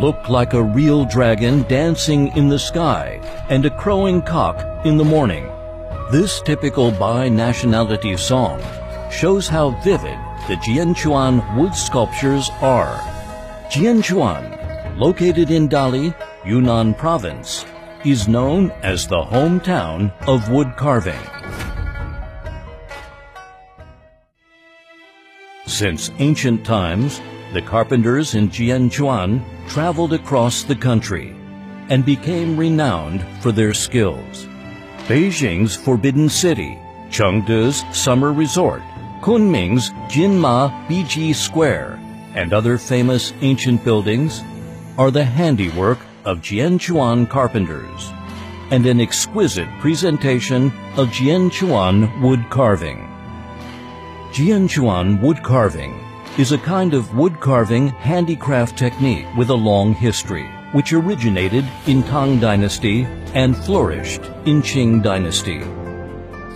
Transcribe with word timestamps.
looked 0.00 0.28
like 0.28 0.52
a 0.52 0.62
real 0.62 1.04
dragon 1.04 1.62
dancing 1.62 2.28
in 2.36 2.48
the 2.48 2.58
sky 2.58 3.20
and 3.48 3.64
a 3.64 3.76
crowing 3.78 4.20
cock 4.22 4.84
in 4.84 4.96
the 4.96 5.04
morning. 5.04 5.46
This 6.10 6.40
typical 6.42 6.90
Bai-nationality 6.92 8.16
song 8.16 8.62
shows 9.10 9.48
how 9.48 9.70
vivid 9.82 10.18
the 10.48 10.56
Jianchuan 10.56 11.56
wood 11.56 11.74
sculptures 11.74 12.50
are. 12.60 12.96
Jianchuan, 13.70 14.98
located 14.98 15.50
in 15.50 15.68
Dali, 15.68 16.14
Yunnan 16.44 16.94
province, 16.94 17.64
is 18.04 18.28
known 18.28 18.70
as 18.82 19.08
the 19.08 19.20
hometown 19.20 20.12
of 20.28 20.48
wood 20.50 20.76
carving. 20.76 21.18
Since 25.66 26.12
ancient 26.18 26.64
times, 26.64 27.20
the 27.56 27.62
carpenters 27.62 28.34
in 28.34 28.50
Jianchuan 28.50 29.42
traveled 29.66 30.12
across 30.12 30.62
the 30.62 30.76
country 30.76 31.34
and 31.88 32.04
became 32.04 32.54
renowned 32.54 33.24
for 33.40 33.50
their 33.50 33.72
skills. 33.72 34.46
Beijing's 35.08 35.74
Forbidden 35.74 36.28
City, 36.28 36.78
Chengde's 37.10 37.82
Summer 37.96 38.34
Resort, 38.34 38.82
Kunming's 39.22 39.88
Jinma 40.12 40.86
Biji 40.86 41.34
Square, 41.34 41.98
and 42.34 42.52
other 42.52 42.76
famous 42.76 43.32
ancient 43.40 43.82
buildings 43.82 44.44
are 44.98 45.10
the 45.10 45.24
handiwork 45.24 46.00
of 46.26 46.42
Jianchuan 46.42 47.26
carpenters 47.26 48.12
and 48.70 48.84
an 48.84 49.00
exquisite 49.00 49.68
presentation 49.80 50.66
of 50.98 51.08
Jianchuan 51.08 52.20
wood 52.20 52.50
carving. 52.50 52.98
Jianchuan 54.32 55.22
wood 55.22 55.42
carving 55.42 56.05
is 56.38 56.52
a 56.52 56.58
kind 56.58 56.92
of 56.92 57.14
wood 57.14 57.40
carving 57.40 57.88
handicraft 57.88 58.76
technique 58.76 59.26
with 59.38 59.48
a 59.48 59.54
long 59.54 59.94
history, 59.94 60.46
which 60.72 60.92
originated 60.92 61.64
in 61.86 62.02
Tang 62.02 62.38
Dynasty 62.38 63.04
and 63.32 63.56
flourished 63.56 64.20
in 64.44 64.60
Qing 64.60 65.02
Dynasty. 65.02 65.62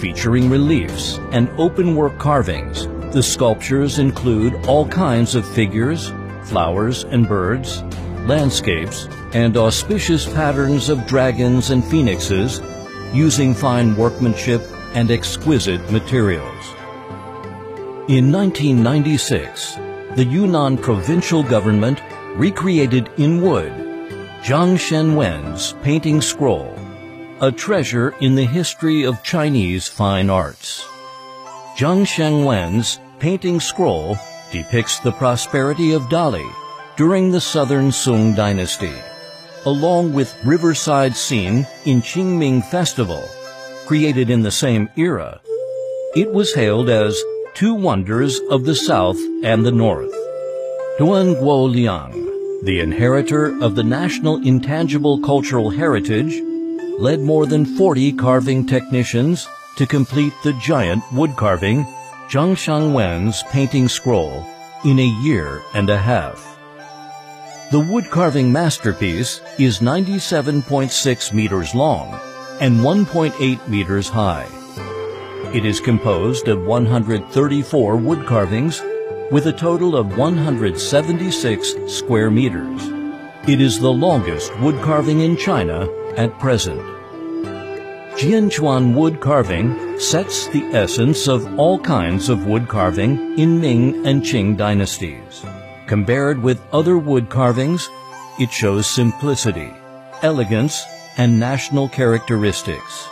Featuring 0.00 0.48
reliefs 0.48 1.18
and 1.30 1.50
open-work 1.58 2.18
carvings, 2.18 2.86
the 3.12 3.22
sculptures 3.22 3.98
include 3.98 4.54
all 4.66 4.88
kinds 4.88 5.34
of 5.34 5.46
figures, 5.46 6.10
flowers 6.44 7.04
and 7.04 7.28
birds, 7.28 7.82
landscapes, 8.26 9.08
and 9.34 9.58
auspicious 9.58 10.24
patterns 10.24 10.88
of 10.88 11.06
dragons 11.06 11.68
and 11.68 11.84
phoenixes 11.84 12.62
using 13.12 13.54
fine 13.54 13.94
workmanship 13.94 14.62
and 14.94 15.10
exquisite 15.10 15.90
materials. 15.90 16.64
In 18.08 18.30
1996, 18.30 19.78
the 20.14 20.24
Yunnan 20.24 20.78
provincial 20.78 21.42
government 21.42 22.00
recreated 22.36 23.10
in 23.16 23.42
wood 23.42 23.72
Zhang 24.44 24.78
Shengwen's 24.78 25.72
painting 25.82 26.20
scroll, 26.20 26.72
a 27.40 27.50
treasure 27.50 28.14
in 28.20 28.36
the 28.36 28.46
history 28.46 29.02
of 29.02 29.24
Chinese 29.24 29.88
fine 29.88 30.30
arts. 30.30 30.86
Zhang 31.76 32.06
Shengwen's 32.06 33.00
painting 33.18 33.58
scroll 33.58 34.16
depicts 34.52 35.00
the 35.00 35.10
prosperity 35.10 35.92
of 35.92 36.02
Dali 36.02 36.48
during 36.96 37.32
the 37.32 37.40
southern 37.40 37.90
Sung 37.90 38.36
dynasty, 38.36 38.94
along 39.64 40.12
with 40.12 40.32
riverside 40.44 41.16
scene 41.16 41.66
in 41.84 42.02
Qingming 42.02 42.64
Festival, 42.70 43.28
created 43.84 44.30
in 44.30 44.42
the 44.42 44.52
same 44.52 44.88
era. 44.94 45.40
It 46.14 46.32
was 46.32 46.54
hailed 46.54 46.88
as 46.88 47.20
two 47.56 47.72
wonders 47.72 48.38
of 48.50 48.66
the 48.66 48.74
south 48.74 49.18
and 49.42 49.64
the 49.64 49.72
north. 49.72 50.12
Duan 50.98 51.34
Guo 51.40 51.72
Liang, 51.72 52.12
the 52.62 52.80
inheritor 52.80 53.58
of 53.62 53.74
the 53.74 53.82
national 53.82 54.36
intangible 54.42 55.18
cultural 55.20 55.70
heritage, 55.70 56.38
led 56.98 57.20
more 57.20 57.46
than 57.46 57.64
40 57.64 58.12
carving 58.12 58.66
technicians 58.66 59.48
to 59.78 59.86
complete 59.86 60.34
the 60.44 60.52
giant 60.60 61.02
wood 61.14 61.34
carving 61.36 61.84
Zhang 62.28 62.56
Shengwen's 62.56 63.42
painting 63.44 63.88
scroll 63.88 64.44
in 64.84 64.98
a 64.98 65.14
year 65.24 65.62
and 65.72 65.88
a 65.88 65.96
half. 65.96 66.58
The 67.70 67.80
wood 67.80 68.10
carving 68.10 68.52
masterpiece 68.52 69.40
is 69.58 69.78
97.6 69.78 71.32
meters 71.32 71.74
long 71.74 72.20
and 72.60 72.80
1.8 72.80 73.66
meters 73.66 74.10
high. 74.10 74.46
It 75.54 75.64
is 75.64 75.80
composed 75.80 76.48
of 76.48 76.66
134 76.66 77.96
wood 77.96 78.26
carvings 78.26 78.82
with 79.30 79.46
a 79.46 79.52
total 79.52 79.96
of 79.96 80.18
176 80.18 81.74
square 81.86 82.30
meters. 82.30 82.82
It 83.48 83.60
is 83.60 83.78
the 83.78 83.92
longest 83.92 84.58
wood 84.58 84.82
carving 84.82 85.20
in 85.20 85.36
China 85.36 85.88
at 86.16 86.38
present. 86.38 86.80
Jianchuan 88.16 88.94
wood 88.94 89.20
carving 89.20 89.98
sets 90.00 90.48
the 90.48 90.64
essence 90.72 91.28
of 91.28 91.58
all 91.58 91.78
kinds 91.78 92.28
of 92.28 92.46
wood 92.46 92.66
carving 92.66 93.38
in 93.38 93.60
Ming 93.60 94.06
and 94.06 94.22
Qing 94.22 94.56
dynasties. 94.56 95.44
Compared 95.86 96.42
with 96.42 96.60
other 96.72 96.98
wood 96.98 97.30
carvings, 97.30 97.88
it 98.40 98.50
shows 98.50 98.86
simplicity, 98.86 99.72
elegance, 100.22 100.82
and 101.16 101.38
national 101.38 101.88
characteristics. 101.88 103.08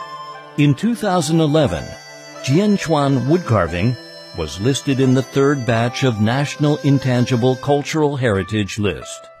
In 0.57 0.75
2011, 0.75 1.83
Jianchuan 2.45 3.27
wood 3.27 3.43
carving 3.43 3.97
was 4.37 4.61
listed 4.61 4.99
in 4.99 5.15
the 5.15 5.23
third 5.23 5.65
batch 5.65 6.03
of 6.03 6.21
National 6.21 6.77
Intangible 6.83 7.55
Cultural 7.55 8.15
Heritage 8.15 8.77
List. 8.77 9.31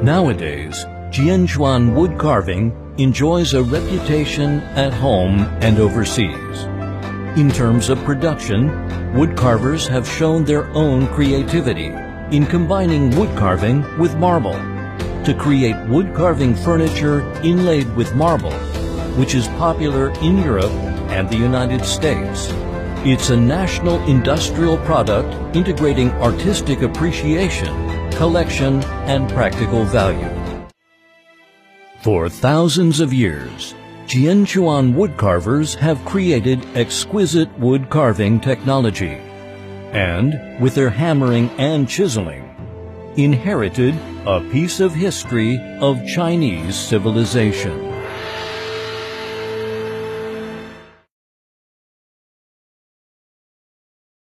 Nowadays, 0.00 0.84
Jianchuan 1.10 1.92
wood 1.92 2.18
carving 2.18 2.70
enjoys 2.98 3.52
a 3.52 3.64
reputation 3.64 4.60
at 4.78 4.94
home 4.94 5.40
and 5.60 5.80
overseas. 5.80 6.62
In 7.36 7.50
terms 7.50 7.88
of 7.88 7.98
production, 8.04 8.70
wood 9.16 9.36
carvers 9.36 9.88
have 9.88 10.08
shown 10.08 10.44
their 10.44 10.66
own 10.66 11.08
creativity 11.08 11.86
in 12.30 12.46
combining 12.46 13.10
wood 13.18 13.36
carving 13.36 13.82
with 13.98 14.14
marble 14.14 14.54
to 15.24 15.34
create 15.36 15.88
wood 15.88 16.14
carving 16.14 16.54
furniture 16.54 17.28
inlaid 17.42 17.92
with 17.96 18.14
marble, 18.14 18.54
which 19.18 19.34
is 19.34 19.48
popular 19.58 20.10
in 20.20 20.38
Europe 20.38 20.85
and 21.08 21.28
the 21.28 21.36
United 21.36 21.84
States. 21.84 22.48
It's 23.04 23.30
a 23.30 23.36
national 23.36 24.02
industrial 24.08 24.78
product 24.78 25.56
integrating 25.56 26.10
artistic 26.22 26.82
appreciation, 26.82 27.74
collection, 28.12 28.82
and 29.06 29.28
practical 29.30 29.84
value. 29.84 30.30
For 32.02 32.28
thousands 32.28 33.00
of 33.00 33.12
years, 33.12 33.74
Jianchuan 34.06 34.94
woodcarvers 34.94 35.74
have 35.76 36.04
created 36.04 36.64
exquisite 36.76 37.50
wood 37.58 37.90
carving 37.90 38.38
technology 38.38 39.20
and, 39.92 40.60
with 40.60 40.74
their 40.74 40.90
hammering 40.90 41.50
and 41.58 41.88
chiseling, 41.88 42.44
inherited 43.16 43.94
a 44.26 44.40
piece 44.52 44.80
of 44.80 44.94
history 44.94 45.58
of 45.80 46.06
Chinese 46.06 46.76
civilization. 46.76 47.85